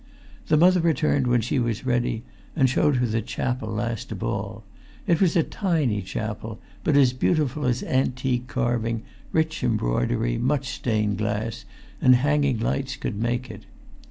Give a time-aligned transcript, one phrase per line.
[0.47, 2.23] The Mother returned when she was ready,
[2.55, 4.63] and showed her the chapel last of all.
[5.05, 11.19] It was a tiny chapel, but as beautiful as antique carving, rich embroidery, much stained
[11.19, 11.65] glass,
[12.01, 13.67] and hanging lights could make it.